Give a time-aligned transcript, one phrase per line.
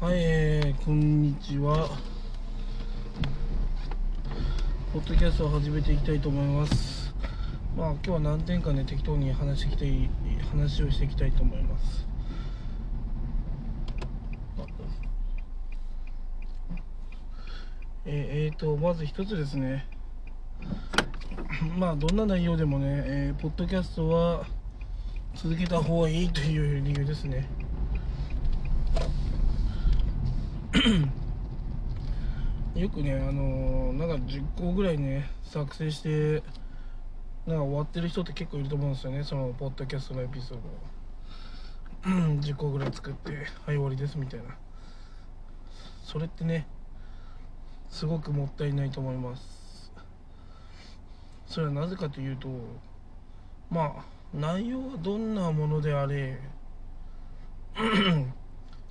[0.00, 1.90] はい、えー、こんにちは。
[4.94, 7.14] ポッドキャストを始めていきたいと思います。
[7.76, 10.08] まあ、今日は何点かね、適当に話してきたい、
[10.50, 12.08] 話をしていきたいと思います。
[18.06, 19.86] えー、えーと、まず一つですね。
[21.76, 24.46] まあ、どんな内容でもね、えーポッドキャストは
[25.34, 27.46] 続けた方がいいという理由ですね。
[32.74, 36.42] よくね、あのなんか10個ぐらいね、作成して、
[37.46, 42.38] なんか終わってる人って結構いると思うんですよね、そのポッドキャストのエピソードを。
[42.40, 44.56] 10個ぐらい作って、はい、終わりですみたいな。
[46.02, 46.66] それってね、
[47.90, 49.92] すごくもったいないと思います。
[51.46, 52.48] それはなぜかというと、
[53.70, 56.38] まあ、内容はどんなものであれ、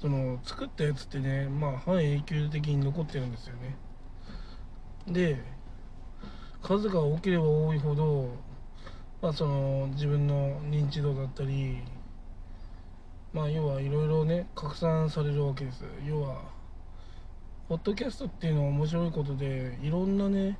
[0.02, 3.76] その作ったやつってねまあ半永久的に残ってるんですよね。
[5.08, 5.44] で
[6.62, 8.30] 数が多ければ多いほど
[9.22, 11.80] まあその自分の認知度だったり
[13.34, 15.84] まあ要はいろいろね拡散されるわけです。
[16.06, 16.42] 要は
[17.68, 20.58] ポッドキャストっていうのは面白いことでいろんなね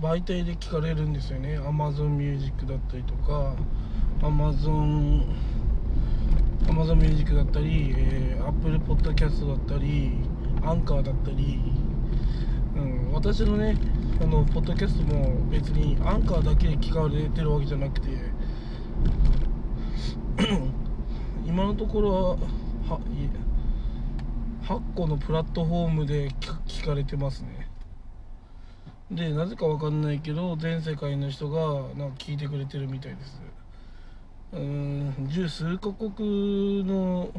[0.00, 1.58] 媒体で聞かれるんですよね。
[1.58, 3.54] Amazon Music だったりとか
[4.20, 5.24] Amazon
[6.66, 10.12] Amazon Music だったり、えー、Apple Podcast だったり、
[10.62, 11.60] アンカーだったり、
[12.76, 13.76] うん、私のね、
[14.20, 18.08] あの、ポッドキャストも別にアンカーだけで聞かれてるわけじゃなくて、
[21.46, 22.20] 今のところは、
[22.94, 23.00] は
[24.64, 27.68] 8個のプラットフォームで聞聞かれてますね。
[29.10, 33.40] で、なぜかわかんないけど、全世界の人がなんか聞いてくれてるみたいです。
[34.52, 37.30] うん十数カ国の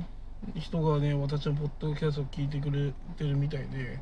[0.55, 3.99] 人がね私のポッドキャストを聞いてくれてるみたいで、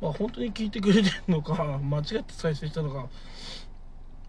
[0.00, 3.08] まあ、本当に聞いてくれてるのか 間違って再生したのか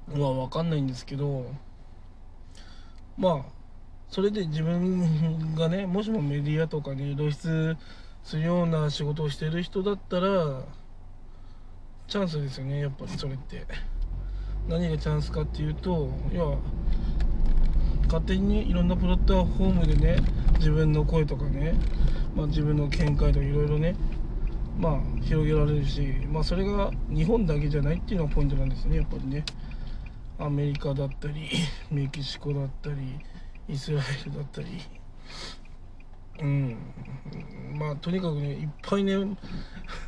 [0.08, 1.46] まあ分かんないんですけど
[3.18, 3.42] まあ
[4.10, 7.78] それで自分がねもしもメディアとかに露出
[8.24, 10.62] するような仕事をしてる人だったら
[12.08, 13.66] チャンスですよねやっぱりそれって。
[14.68, 16.58] 何がチャンスかっていうと要は
[18.14, 20.18] 勝手にいろんなプラットフォームでね
[20.60, 21.74] 自分の声とかね、
[22.36, 23.96] まあ、自分の見解とかいろいろね
[24.78, 29.44] まあ広げられるしまあそれが日本だけじゃないっていうのがポイントなんですねやっぱりね。
[30.38, 31.50] アメリカだったり
[31.90, 32.96] メキシコだったり
[33.68, 34.68] イスラエルだったり。
[36.40, 36.78] うん。
[37.74, 39.16] まあとにかくねいっぱいね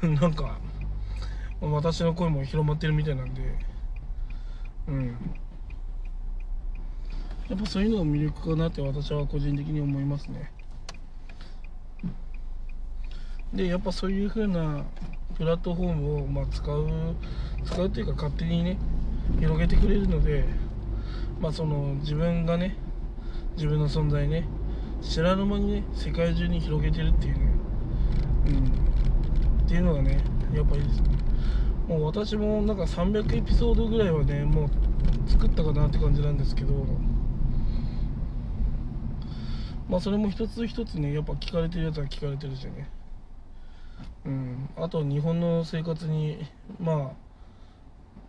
[0.01, 0.59] なんか
[1.59, 3.41] 私の声も広まってるみたいなんで。
[4.89, 5.17] うん。
[7.50, 10.51] やっぱそういうのが魅力かなって私は個人的に思いますね。
[13.53, 14.83] でやっぱそういう風な
[15.38, 17.16] プラットフォームをまあ使う
[17.63, 18.78] 使うというか勝手にね
[19.39, 20.44] 広げてくれるので
[21.39, 22.75] まあその自分がね
[23.55, 24.47] 自分の存在ね
[25.01, 27.39] 知らぬ間にね世界中に広げてるっていうね
[28.47, 30.17] うんっていうのがね
[30.53, 30.81] やっぱり
[31.88, 36.73] もう私もなんか300エピソードぐらいはねもう作ったかなって感じなんですけど
[39.88, 42.90] まあそれも一つ一つねやっぱ聞かれてるやつは聞かれてるしね。
[44.25, 44.69] うん。
[44.75, 46.46] あと日本の生活に
[46.79, 47.25] まあ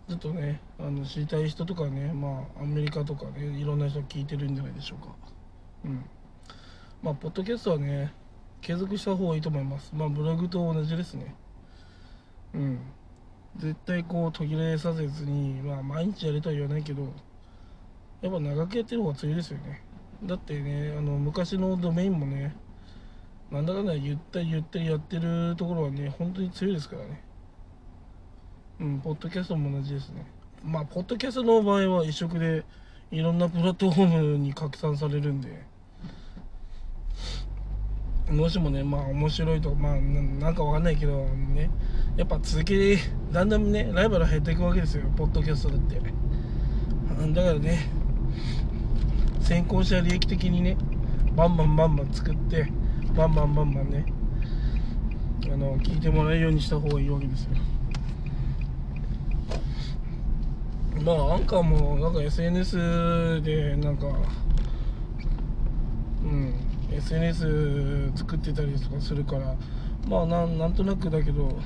[0.09, 5.15] ちょっとねあの知りたい人とかねまあアメリカとかねいろんな人聞いてるんじゃないでしょうか。
[5.84, 6.05] うん。
[7.03, 8.12] まあポッドキャストはね
[8.61, 9.93] 継続した方がいいと思います。
[9.94, 11.34] まあブログと同じですね。
[12.55, 12.78] うん。
[13.56, 17.11] 絶対こう途切れさせずにまあ毎日やれとは言わないけど
[18.21, 19.85] やっぱ長くやってる方が強いですよね。
[20.22, 22.54] だってねあの昔のドメインもね
[23.50, 27.22] なんだかんだ言ったり言ったりやってるところはね本当に強いですからね。
[28.81, 30.26] うんポッドキャストも同じですね。
[30.65, 32.65] まあポッドキャストの場合は一色で
[33.10, 35.65] いろんなプラットフォームに拡散されるんで。
[38.31, 41.70] もしもねまあ面白いとかまあなんかわかんないけどね。
[42.17, 42.99] やっぱ続け
[43.31, 46.00] だんだんねライバル減っていくわけですよポッドキャストだって。
[47.32, 47.95] だからね
[49.46, 50.76] 先行者利益的にね
[51.37, 52.66] バンバンバンバン作って
[53.14, 54.04] バンバンバンバンね
[55.44, 57.50] あの聞いてもらえるようにした方がいいわけですよ。
[61.04, 64.08] まあアンカーもなんか SNS でなんか
[66.25, 66.54] うん
[66.90, 69.54] SNS 作ってたりとかするから
[70.08, 71.56] まあなんなんとなくだけど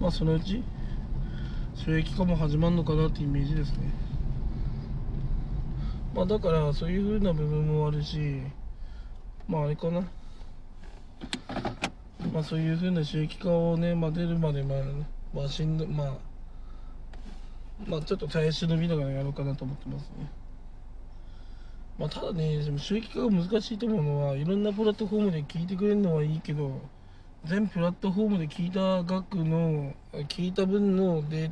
[0.00, 0.64] まあそのうち
[1.76, 4.11] 収益化も始まるのかなってイメージですね。
[6.14, 8.42] まあだからそういう風な部分もあるし
[9.48, 10.02] まああれかな。
[12.32, 14.78] まあそういうふうな収益化をね、まあ、出るまでまあ、
[15.34, 16.14] まあしんどまあ
[17.86, 20.30] まあちょっと耐え忍びながらやろうかなと思ってますね。
[21.98, 26.80] まあただねでも収益化が難しいと思うのはいろんなプラットフォームで聞いてくれるのはいいけど
[27.44, 29.94] 全プラットフォームで聞いた額の
[30.28, 31.50] 聞いた分ので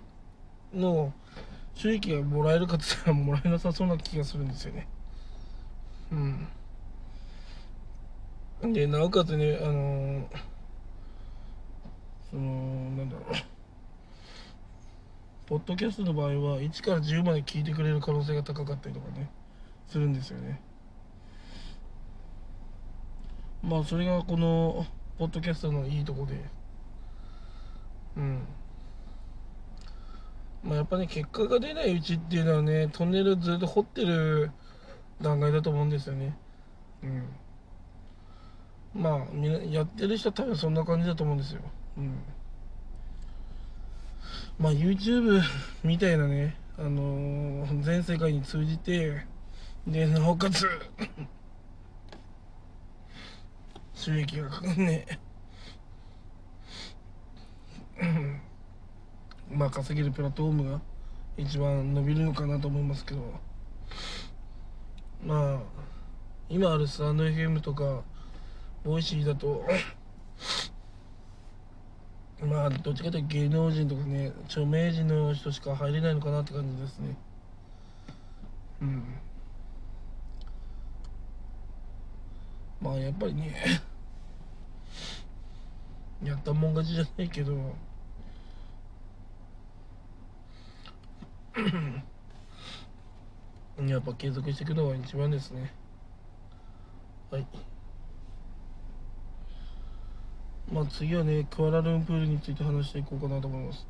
[0.73, 1.13] の
[1.75, 4.87] 収益がもらえるかって言ったらもらえなさそうな気がするんですよね。
[6.13, 6.15] う
[8.69, 8.73] ん。
[8.73, 10.29] でなおかつねあの、
[12.31, 12.43] その
[12.97, 13.25] なんだろう。
[15.47, 19.29] ポッドキャストの場合は1から10まで聞いてくれる可能性が高かったりとかね
[19.89, 20.61] するんですよね。
[23.63, 24.87] まあそれがこの
[25.19, 26.45] ポッドキャストのいいとこで。
[28.17, 28.43] うん。
[30.63, 34.51] まあやっぱね結果が出ないうちっていうのはねトンネルずっと掘ってる
[35.21, 36.37] 段階だと思うんですよね。
[37.03, 37.25] うん。
[38.95, 39.37] まあ
[39.71, 41.61] やってる人は多分そんな感じだと思うんですよ。
[41.97, 42.23] うん。
[44.59, 45.41] まあ YouTube
[45.83, 49.27] みたいなねあのー、全世界に通じて
[49.87, 50.67] でなおかつ
[53.95, 55.30] 収益がかかんねえ。
[59.61, 60.81] まあ稼げるプラットフォームが
[61.37, 63.21] 一番伸びるのかなと思いますけど。
[65.23, 65.61] まあ
[66.49, 68.03] 今あるスタンド FM とか
[68.83, 69.67] Voicy だと
[72.43, 77.15] まあどっちかというと芸能人とかね著名人の人しか入れないのかなって感じですね。
[78.81, 79.03] うん。
[82.81, 83.55] まあやっぱりね
[86.25, 87.77] やったもん勝ちじゃないけど
[93.87, 95.73] やっぱ継続していくのが一番ですね。
[97.31, 97.47] はい。
[100.71, 103.87] まあ次はねクアラルンプールについて話していこうかなと思います。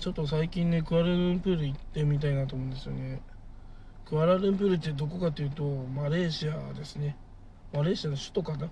[0.00, 3.20] ちょっと最近ねクアラルンプール行ってみたいなと思うんですよね。
[4.04, 7.16] クアラルンプールってどこかというとマレーシアですね。
[7.72, 8.70] マレーシアの首都かな？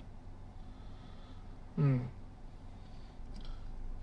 [1.78, 2.08] うん。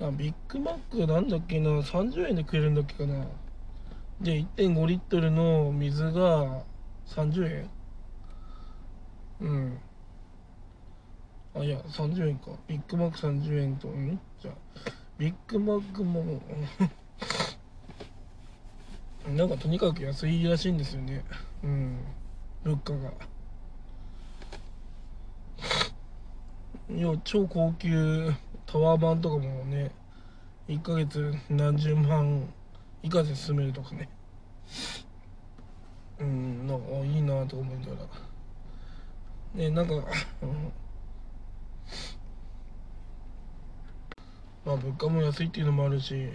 [0.02, 3.26] あビッグマックなんだっけな？30円で食えるんだっけかな？
[4.20, 6.64] で1.5リットルの水が
[7.08, 7.70] 30円
[9.42, 9.80] うん？
[11.56, 12.52] あいや30円か。
[12.68, 14.20] ビッグマック30円とん？
[14.42, 14.52] じゃ
[15.18, 16.42] ビッグマックも
[19.36, 21.24] なんかとにかく安いらしいんですよね。
[21.64, 21.98] うん。
[22.64, 23.12] 物価が。
[26.90, 28.32] いや超高級。
[28.72, 29.92] タワー版とかもね
[30.70, 32.48] 1ヶ月何十万
[33.04, 34.08] 以下で住めるとかね。
[36.20, 39.62] うんなんかいいなと思いながら。
[39.62, 39.94] ねなんか、
[44.64, 46.30] まあ物価も安いっていうのもあるし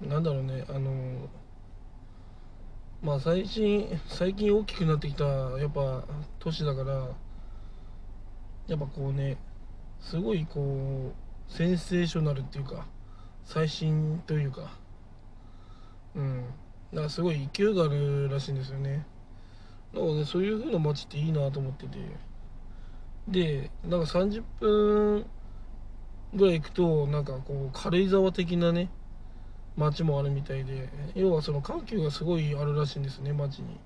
[0.00, 1.28] なんだろうねあの
[3.02, 6.04] まあ最近最近大きくなってきたやっぱ
[6.38, 6.94] 都市だから
[8.68, 9.36] やっぱこうね
[10.08, 12.86] すごいこうセンセーショナルっていうか
[13.44, 14.70] 最新というか。
[16.14, 16.44] うん。
[16.92, 19.04] だからすごい勢いがあるらしいんですよね。
[19.92, 21.98] だからねそういう風な街っていいなと思ってて。
[23.26, 25.26] でなんか30分
[26.34, 28.88] ぐらい行くとなんかこう軽井沢的なね
[29.76, 33.80] 街もあるみたいで要はその緩急がすごいあるらしいんですね街に。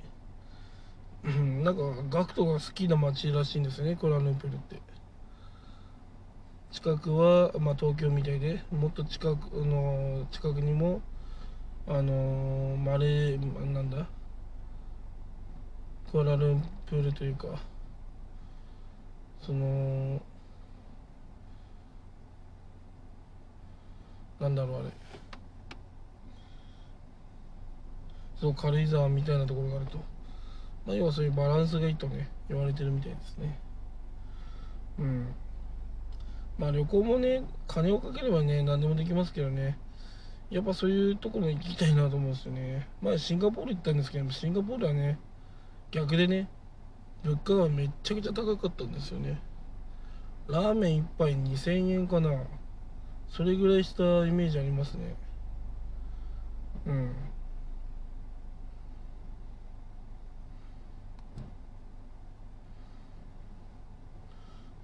[1.25, 1.65] うん。
[1.65, 4.77] なんかガクトが好きな街らしいんですねクラルンプルって。
[6.73, 11.03] 近くは、まあ、東京みたいでもっと近くの近くにも
[11.89, 14.07] あのマレーなんだ
[16.11, 17.49] クアラルンプールというか
[19.41, 20.23] その
[24.39, 24.91] なんだろうあれ。
[28.41, 29.99] そう軽井沢みたいなところがあると、
[30.87, 33.59] まあ、要はそういうバランスがいいとね言われてるみたいですね。
[34.99, 35.27] うん。
[36.61, 39.79] まあ旅行もね金をかければね何でもできますけどね。
[40.51, 42.87] やっぱそういうところに行きたいなと思うんですよね。
[43.01, 45.19] 前シンガポール行ったんですけどシンガポールはね
[45.91, 46.51] 逆でね
[47.25, 49.41] 物価がめちゃくちゃ高かったんですよね。
[50.49, 52.31] ラーメン1杯2000円かな。
[53.31, 55.15] それぐらいしたイメージありますね。
[56.87, 57.15] うん。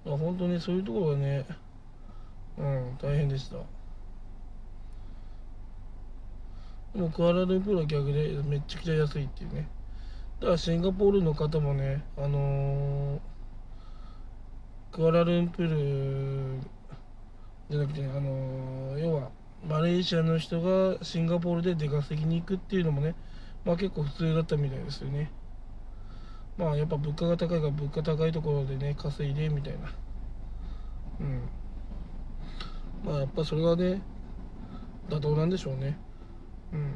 [0.05, 1.45] まあ本当にそういうところはね
[2.57, 3.57] うん大変でした。
[6.95, 9.67] でもクアラルンプールは逆でめっちゃくちゃ安いっていうね。
[10.39, 13.19] だからシンガポールの方もねあのー、
[14.91, 16.59] クアラルンプール
[17.69, 19.29] じゃなくてあの要は
[19.67, 23.15] マレーシアの人がシンガポールで出稼ぎに行くっていうのもね
[23.65, 25.29] まあ結構普通だったみたいですよね。
[26.57, 29.91] まあやっぱ物価が高いから物価高いところでね稼いでみたいな。
[31.19, 31.41] うん。
[33.07, 34.01] まあやっぱそれはね
[35.09, 35.97] 妥当なんでしょうね。
[36.73, 36.93] うん。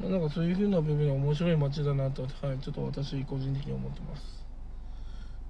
[0.00, 4.44] まあ、なんかそういうふうな部分は面白い街だなと、はい、ちょっと私個人的に思ってます。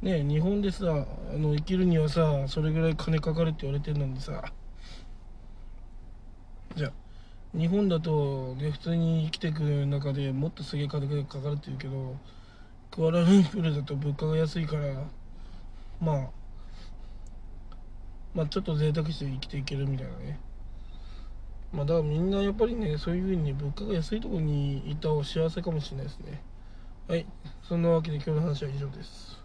[0.03, 4.53] ね日本でさあの生きるにはさそれぐらい金かかるって言われてるのにさ。
[6.77, 6.93] じゃあ
[7.59, 12.15] 日本だとね普通に生きていく中でもっとすげえ金がかかるって言うけど
[12.91, 14.95] クアラルンプールだと物価が安いから
[16.01, 16.31] まあ
[18.35, 20.39] まあちょっと贅沢して生きていけるみたいなね。
[21.73, 26.43] まあだからみんなやっぱりねそういう風に物価が安いとこにいた方が幸せかもしれないですね。
[27.09, 27.27] はい。
[27.63, 29.38] そんなわけで今日の話は以上です。